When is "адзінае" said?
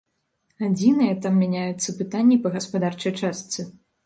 0.67-1.09